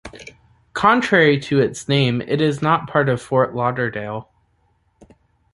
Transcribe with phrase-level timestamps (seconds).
[0.73, 4.31] Contrary to its name, it is not part of Fort Lauderdale.